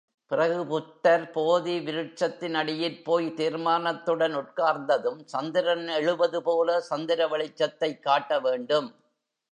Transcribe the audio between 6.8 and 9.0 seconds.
சந்திர வெளிச்சத்தைக் காட்ட வேண்டும்.